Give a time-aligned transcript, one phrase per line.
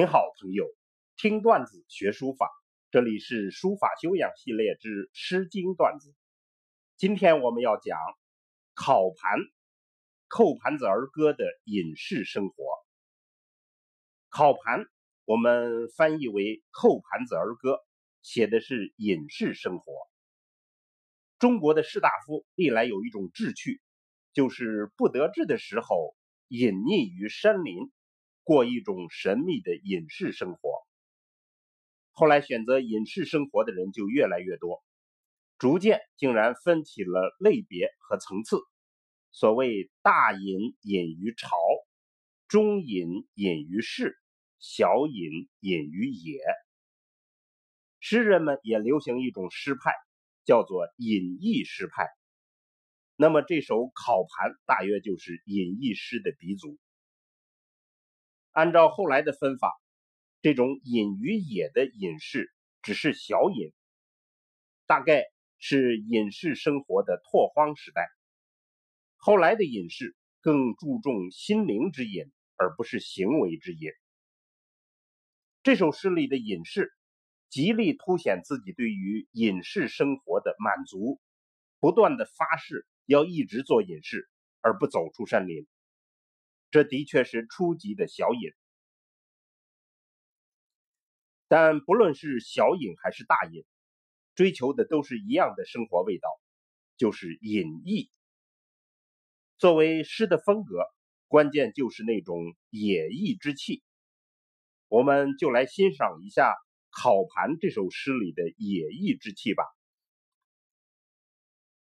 [0.00, 0.64] 您好，朋友，
[1.18, 2.48] 听段子学书法，
[2.90, 6.14] 这里是书法修养系列之《诗经》段子。
[6.96, 7.98] 今天我们要讲
[8.72, 9.38] 烤盘
[10.26, 12.54] 扣盘子儿歌的隐士生活。
[14.30, 14.86] 烤盘
[15.26, 17.78] 我们翻译为扣盘子儿歌，
[18.22, 19.92] 写的是隐士生活。
[21.38, 23.82] 中国的士大夫历来有一种志趣，
[24.32, 26.16] 就是不得志的时候
[26.48, 27.92] 隐匿于山林。
[28.50, 30.72] 过一种神秘的隐士生活。
[32.10, 34.82] 后来选择隐士生活的人就越来越多，
[35.56, 38.58] 逐渐竟然分起了类别和层次。
[39.30, 41.56] 所谓大隐隐于朝，
[42.48, 44.16] 中隐隐于市，
[44.58, 46.40] 小隐隐于野。
[48.00, 49.92] 诗人们也流行一种诗派，
[50.44, 52.08] 叫做隐逸诗派。
[53.14, 56.80] 那么这首《考盘》大约就是隐逸诗的鼻祖。
[58.52, 59.72] 按照后来的分法，
[60.42, 63.72] 这种隐于野的隐士只是小隐，
[64.86, 65.24] 大概
[65.58, 68.08] 是隐士生活的拓荒时代。
[69.16, 72.24] 后来的隐士更注重心灵之隐，
[72.56, 73.90] 而不是行为之隐。
[75.62, 76.90] 这首诗里的隐士
[77.50, 81.20] 极力凸显自己对于隐士生活的满足，
[81.78, 84.28] 不断的发誓要一直做隐士，
[84.60, 85.66] 而不走出山林。
[86.70, 88.52] 这的确是初级的小隐，
[91.48, 93.64] 但不论是小隐还是大隐，
[94.36, 96.28] 追求的都是一样的生活味道，
[96.96, 98.08] 就是隐逸。
[99.58, 100.84] 作为诗的风格，
[101.26, 102.38] 关键就是那种
[102.70, 103.82] 野逸之气。
[104.86, 106.52] 我们就来欣赏一下
[106.90, 109.64] 《烤盘》这首诗里的野逸之气吧。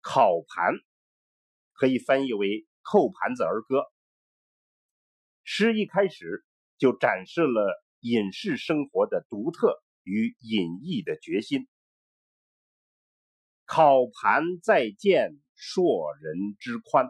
[0.00, 0.74] 烤盘
[1.74, 3.84] 可以翻译为扣盘子儿歌。
[5.54, 6.46] 诗一开始
[6.78, 11.68] 就展示了隐士生活的独特与隐逸的决心。
[13.66, 17.06] 考盘在见硕人之宽，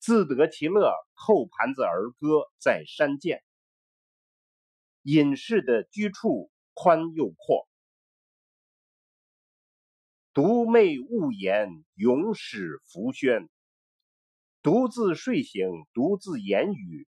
[0.00, 0.92] 自得其乐。
[1.14, 3.40] 扣盘子儿歌在山涧。
[5.02, 7.68] 隐士的居处宽又阔，
[10.34, 13.48] 独寐勿言，永始浮轩。
[14.66, 17.06] 独自睡醒，独自言语，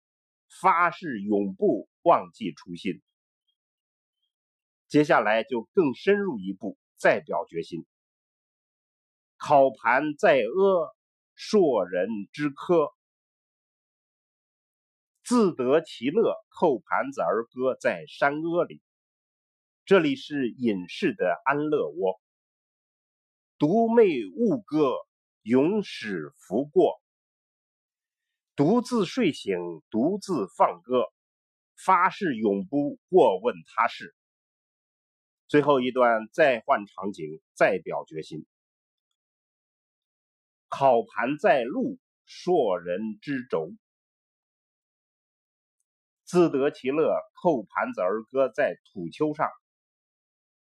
[0.61, 3.01] 发誓永不忘记初心。
[4.87, 7.83] 接下来就更深入一步，再表决心。
[9.37, 10.95] 考盘在阿，
[11.33, 12.93] 硕人之科，
[15.23, 16.35] 自得其乐。
[16.49, 18.83] 扣盘子儿歌在山阿里，
[19.83, 22.21] 这里是隐士的安乐窝。
[23.57, 24.93] 独寐勿歌，
[25.41, 27.01] 永始拂过。
[28.57, 29.55] 独自睡醒，
[29.91, 31.13] 独自放歌，
[31.75, 34.15] 发誓永不过问他事。
[35.47, 38.47] 最后一段再换场景，再表决心。
[40.69, 43.69] 考盘在路，硕人之轴，
[46.23, 47.13] 自得其乐。
[47.39, 49.51] 扣盘子儿歌在土丘上，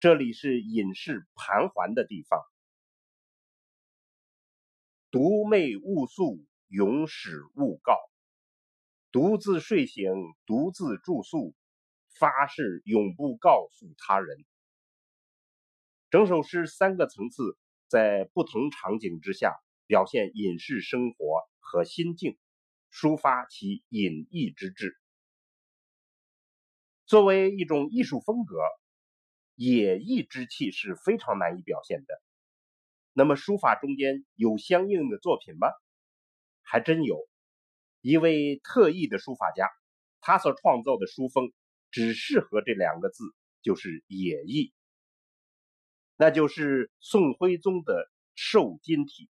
[0.00, 2.43] 这里是隐士盘桓的地方。
[5.12, 6.44] 独寐勿宿。
[6.69, 7.97] 永始勿告，
[9.11, 10.12] 独自睡醒，
[10.45, 11.55] 独自住宿，
[12.19, 14.45] 发誓永不告诉他人。
[16.11, 17.56] 整首诗三个层次，
[17.87, 19.56] 在不同场景之下
[19.87, 22.37] 表现隐士生活和心境，
[22.93, 24.95] 抒发其隐逸之志。
[27.06, 28.59] 作为一种艺术风格，
[29.55, 32.23] 野逸之气是非常难以表现的。
[33.15, 35.69] 那么，书法中间有相应的作品吗？
[36.71, 37.27] 还真有
[38.03, 39.71] 一位特异的书法家，
[40.21, 41.51] 他所创造的书风
[41.91, 43.25] 只适合这两个字，
[43.62, 44.75] 就是野逸。
[46.17, 49.31] 那就是宋徽宗的瘦金体。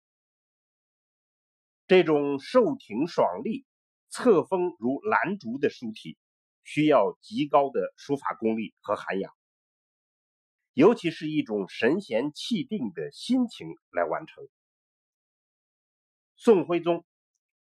[1.86, 3.66] 这种瘦挺爽利、
[4.08, 6.16] 侧锋如兰竹的书体，
[6.64, 9.30] 需要极高的书法功力和涵养，
[10.72, 14.48] 尤其是一种神闲气定的心情来完成。
[16.34, 17.04] 宋徽宗。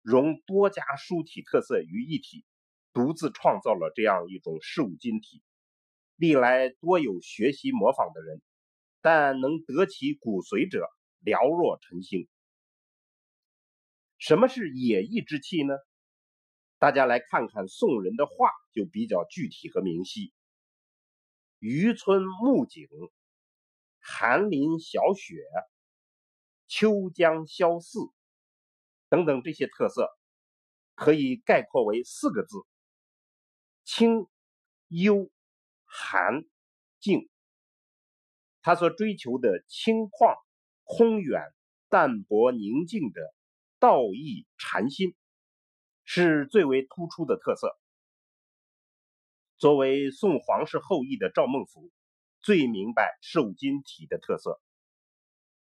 [0.04, 2.44] 融多家书体特色于一体，
[2.92, 5.42] 独自创造了这样一种瘦金体。
[6.16, 8.42] 历来多有学习模仿的人，
[9.00, 10.86] 但能得其骨髓者
[11.24, 12.28] 寥若晨星。
[14.18, 15.74] 什么是野逸之气呢？
[16.78, 20.34] 大家来看看宋人的画，就比较具体和明晰。
[21.60, 22.88] 渔村暮景，
[24.00, 25.42] 寒林小雪，
[26.66, 28.00] 秋江萧寺。
[29.14, 30.10] 等等这些特色，
[30.96, 32.56] 可以概括为四个字：
[33.84, 34.26] 清
[34.88, 35.30] 幽、
[35.84, 36.42] 寒、
[36.98, 37.30] 静。
[38.60, 40.34] 他所追求的清旷、
[40.82, 41.40] 空远、
[41.88, 43.20] 淡泊、宁静的
[43.78, 45.14] 道义禅心，
[46.02, 47.78] 是最为突出的特色。
[49.58, 51.88] 作为宋皇室后裔的赵孟頫，
[52.42, 54.60] 最明白瘦金体的特色。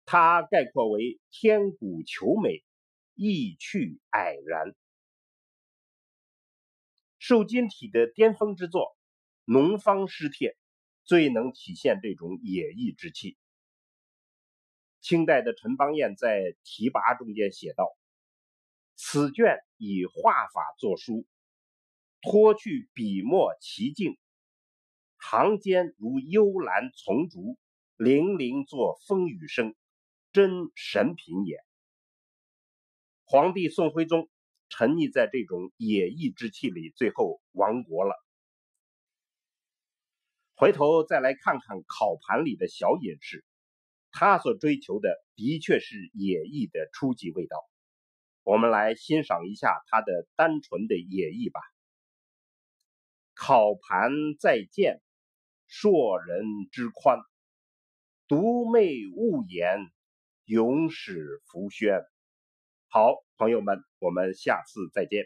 [0.06, 2.64] 他概括为天古求美，
[3.24, 4.76] 意趣蔼然。
[7.20, 8.82] 瘦金体的巅峰之作
[9.46, 10.50] 《农方诗帖》，
[11.04, 13.38] 最能体现这种野逸之气。
[15.02, 17.96] 清代的陈邦彦在题跋中间写道
[18.98, 21.28] ：“此卷以画法作书。”
[22.24, 24.18] 脱去笔墨奇境，
[25.18, 27.60] 行间如幽兰丛竹，
[27.98, 29.76] 泠泠作风雨声，
[30.32, 31.64] 真神品也。
[33.32, 34.30] 皇帝宋徽宗
[34.68, 38.14] 沉溺在这种野逸之气里，最后亡国了。
[40.54, 43.46] 回头再来看看烤盘里的小隐士，
[44.12, 47.56] 他所追求的的确是野逸的初级味道。
[48.44, 51.62] 我们来欣赏一下他的单纯的野逸吧。
[53.34, 54.12] 烤盘
[54.42, 55.02] 再见，
[55.68, 57.22] 硕人之宽；
[58.28, 59.90] 独寐勿言，
[60.44, 62.04] 永始浮轩。
[62.94, 65.24] 好，朋友们，我们下次再见。